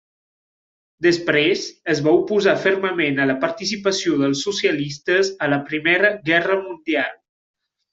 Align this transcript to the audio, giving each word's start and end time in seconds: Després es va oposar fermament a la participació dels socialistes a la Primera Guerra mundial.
Després 1.07 1.65
es 1.93 2.01
va 2.07 2.15
oposar 2.21 2.57
fermament 2.65 3.21
a 3.21 3.29
la 3.33 3.37
participació 3.45 4.17
dels 4.25 4.45
socialistes 4.51 5.33
a 5.49 5.55
la 5.57 5.65
Primera 5.71 6.15
Guerra 6.33 6.61
mundial. 6.69 7.19